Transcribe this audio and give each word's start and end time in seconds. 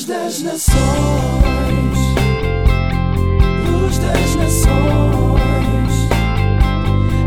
Luz 0.00 0.08
das 0.08 0.40
nações, 0.40 1.98
luz 3.68 3.98
das 3.98 4.34
nações, 4.36 5.92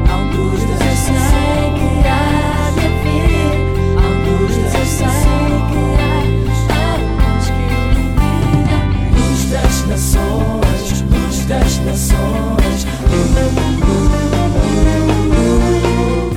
a 0.09 0.15
luz 0.35 0.59
das 0.63 0.97
sei 0.97 1.69
que 1.77 1.91
há 2.07 2.71
de 2.71 2.87
vir, 3.03 3.53
a 3.95 4.01
luz 4.25 4.53
das 4.57 4.93
ilumina, 8.25 8.79
luz 9.19 9.41
das 9.51 9.75
nações, 9.85 11.01
luz 11.11 11.45
das 11.45 11.77
nações. 11.85 12.87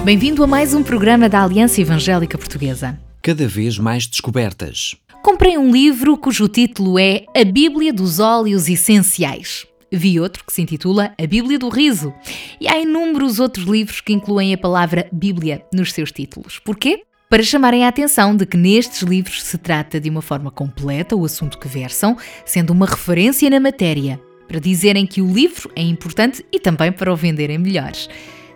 Bem-vindo 0.05 0.45
a 0.45 0.47
mais 0.47 0.75
um 0.75 0.83
programa 0.83 1.31
da 1.31 1.43
Aliança 1.43 1.81
Evangélica 1.81 2.37
Portuguesa. 2.37 3.01
Cada 3.23 3.49
vez 3.49 3.79
mais 3.79 4.07
descobertas. 4.07 4.99
Comprei 5.23 5.59
um 5.59 5.71
livro 5.71 6.17
cujo 6.17 6.49
título 6.49 6.99
é 6.99 7.25
A 7.37 7.45
Bíblia 7.45 7.93
dos 7.93 8.21
Óleos 8.21 8.69
Essenciais. 8.69 9.67
Vi 9.91 10.21
outro 10.21 10.45
que 10.45 10.53
se 10.53 10.63
intitula 10.63 11.13
A 11.21 11.27
Bíblia 11.27 11.59
do 11.59 11.69
Riso. 11.69 12.13
E 12.61 12.69
há 12.69 12.79
inúmeros 12.79 13.41
outros 13.41 13.67
livros 13.67 14.01
que 14.01 14.13
incluem 14.13 14.55
a 14.55 14.59
palavra 14.59 15.09
Bíblia 15.13 15.65
nos 15.73 15.93
seus 15.93 16.13
títulos. 16.13 16.59
Porquê? 16.59 17.03
Para 17.29 17.43
chamarem 17.43 17.85
a 17.85 17.89
atenção 17.89 18.37
de 18.37 18.47
que 18.47 18.57
nestes 18.57 19.03
livros 19.03 19.43
se 19.43 19.59
trata 19.59 20.01
de 20.01 20.09
uma 20.09 20.23
forma 20.23 20.51
completa 20.51 21.17
o 21.17 21.25
assunto 21.25 21.59
que 21.59 21.67
versam, 21.67 22.17
sendo 22.45 22.73
uma 22.73 22.87
referência 22.87 23.51
na 23.51 23.59
matéria, 23.59 24.21
para 24.47 24.61
dizerem 24.61 25.07
que 25.07 25.21
o 25.21 25.33
livro 25.33 25.71
é 25.75 25.83
importante 25.83 26.45
e 26.53 26.61
também 26.61 26.93
para 26.93 27.13
o 27.13 27.17
venderem 27.17 27.59
melhores. 27.59 28.09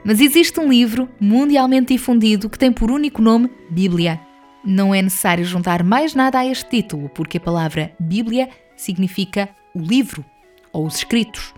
Mas 0.04 0.20
existe 0.20 0.58
um 0.60 0.68
livro 0.68 1.08
mundialmente 1.20 1.92
difundido 1.92 2.48
que 2.48 2.58
tem 2.58 2.70
por 2.72 2.90
único 2.90 3.20
nome 3.20 3.50
Bíblia. 3.70 4.29
Não 4.64 4.94
é 4.94 5.00
necessário 5.00 5.44
juntar 5.44 5.82
mais 5.82 6.14
nada 6.14 6.38
a 6.38 6.46
este 6.46 6.68
título, 6.68 7.08
porque 7.08 7.38
a 7.38 7.40
palavra 7.40 7.92
Bíblia 7.98 8.48
significa 8.76 9.48
o 9.74 9.80
livro 9.80 10.24
ou 10.72 10.86
os 10.86 10.96
escritos. 10.96 11.54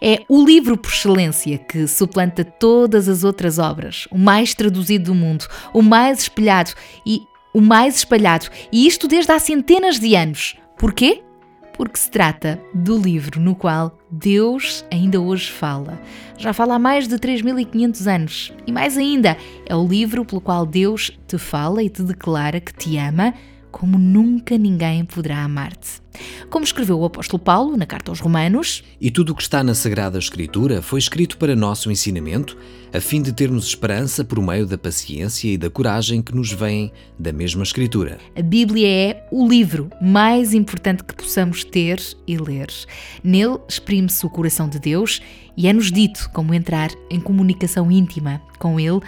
É 0.00 0.22
o 0.28 0.44
livro 0.44 0.76
por 0.76 0.90
excelência 0.90 1.58
que 1.58 1.86
suplanta 1.86 2.44
todas 2.44 3.08
as 3.08 3.24
outras 3.24 3.58
obras, 3.58 4.06
o 4.10 4.18
mais 4.18 4.54
traduzido 4.54 5.06
do 5.06 5.14
mundo, 5.14 5.46
o 5.72 5.82
mais 5.82 6.20
espelhado 6.20 6.72
e 7.06 7.22
o 7.54 7.60
mais 7.60 7.96
espalhado, 7.96 8.48
e 8.72 8.86
isto 8.86 9.06
desde 9.06 9.32
há 9.32 9.38
centenas 9.38 9.98
de 9.98 10.14
anos. 10.14 10.56
Porquê? 10.78 11.22
Porque 11.76 11.98
se 11.98 12.10
trata 12.10 12.60
do 12.74 12.98
livro 12.98 13.40
no 13.40 13.54
qual 13.54 13.98
Deus 14.10 14.84
ainda 14.90 15.20
hoje 15.20 15.50
fala. 15.50 16.00
Já 16.36 16.52
fala 16.52 16.74
há 16.74 16.78
mais 16.78 17.08
de 17.08 17.16
3.500 17.16 18.06
anos. 18.06 18.52
E 18.66 18.72
mais 18.72 18.98
ainda, 18.98 19.36
é 19.66 19.74
o 19.74 19.86
livro 19.86 20.24
pelo 20.24 20.40
qual 20.40 20.66
Deus 20.66 21.10
te 21.26 21.38
fala 21.38 21.82
e 21.82 21.88
te 21.88 22.02
declara 22.02 22.60
que 22.60 22.74
te 22.74 22.96
ama 22.98 23.34
como 23.72 23.98
nunca 23.98 24.56
ninguém 24.56 25.04
poderá 25.04 25.42
amar-te. 25.42 26.02
Como 26.50 26.64
escreveu 26.64 27.00
o 27.00 27.04
apóstolo 27.06 27.42
Paulo 27.42 27.76
na 27.76 27.86
carta 27.86 28.10
aos 28.12 28.20
Romanos, 28.20 28.84
E 29.00 29.10
tudo 29.10 29.32
o 29.32 29.34
que 29.34 29.42
está 29.42 29.64
na 29.64 29.74
Sagrada 29.74 30.18
Escritura 30.18 30.82
foi 30.82 30.98
escrito 30.98 31.38
para 31.38 31.56
nosso 31.56 31.90
ensinamento, 31.90 32.56
a 32.92 33.00
fim 33.00 33.22
de 33.22 33.32
termos 33.32 33.66
esperança 33.66 34.22
por 34.22 34.40
meio 34.40 34.66
da 34.66 34.76
paciência 34.76 35.48
e 35.48 35.56
da 35.56 35.70
coragem 35.70 36.20
que 36.20 36.34
nos 36.34 36.52
vêm 36.52 36.92
da 37.18 37.32
mesma 37.32 37.62
Escritura. 37.62 38.18
a 38.36 38.42
Bíblia 38.42 38.86
é 38.86 39.28
o 39.32 39.48
livro 39.48 39.90
mais 40.00 40.52
importante 40.52 41.02
que 41.02 41.14
possamos 41.14 41.64
ter 41.64 41.98
e 42.26 42.36
ler. 42.36 42.68
Nele 43.24 43.58
exprime-se 43.66 44.26
o 44.26 44.30
coração 44.30 44.68
de 44.68 44.78
Deus 44.78 45.22
e 45.56 45.66
é-nos 45.66 45.90
dito 45.90 46.30
como 46.34 46.52
entrar 46.52 46.90
em 47.10 47.18
comunicação 47.18 47.90
íntima 47.90 48.42
com 48.58 48.78
Ele 48.78 49.00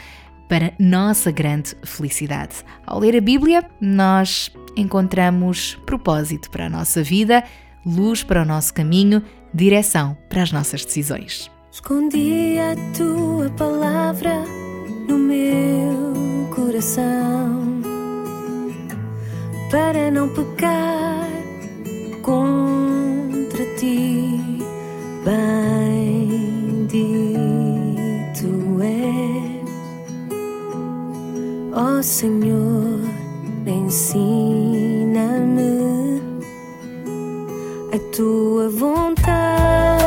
para 0.48 0.73
nossa 0.78 1.31
grande 1.31 1.75
felicidade. 1.84 2.56
Ao 2.87 2.98
ler 2.98 3.17
a 3.17 3.20
Bíblia, 3.20 3.69
nós 3.81 4.51
encontramos 4.77 5.78
propósito 5.86 6.51
para 6.51 6.67
a 6.67 6.70
nossa 6.70 7.03
vida, 7.03 7.45
luz 7.84 8.23
para 8.23 8.42
o 8.42 8.45
nosso 8.45 8.73
caminho, 8.75 9.23
direção 9.53 10.17
para 10.28 10.42
as 10.42 10.53
nossas 10.53 10.84
decisões. 10.84 11.51
Escondi 11.70 12.56
a 12.59 12.75
tua 12.97 13.51
palavra 13.51 14.45
no 15.08 15.19
meu 15.19 16.48
coração 16.55 17.83
para 19.70 20.11
não 20.11 20.29
pecar 20.29 20.94
ó 31.74 32.02
Senhor, 32.02 33.01
ensina-me 33.67 35.02
a 37.92 37.98
tua 38.14 38.68
vontade. 38.68 40.04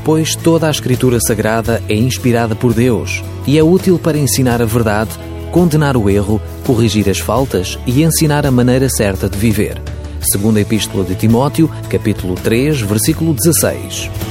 Pois 0.04 0.34
toda 0.34 0.66
a 0.66 0.70
Escritura 0.72 1.20
Sagrada 1.20 1.80
é 1.88 1.94
inspirada 1.94 2.56
por 2.56 2.75
Deus 2.75 3.22
e 3.47 3.59
é 3.60 3.62
útil 3.62 3.98
para 3.98 4.16
ensinar 4.16 4.62
a 4.62 4.65
verdade, 4.65 5.10
condenar 5.53 5.94
o 5.94 6.09
erro, 6.09 6.41
corrigir 6.66 7.10
as 7.10 7.19
faltas 7.19 7.78
e 7.87 8.03
ensinar 8.03 8.47
a 8.47 8.50
maneira 8.50 8.88
certa 8.88 9.28
de 9.28 9.37
viver. 9.37 9.81
Segunda 10.21 10.60
Epístola 10.60 11.04
de 11.04 11.15
Timóteo, 11.15 11.71
capítulo 11.91 12.34
3, 12.37 12.81
versículo 12.81 13.34
16. 13.34 14.29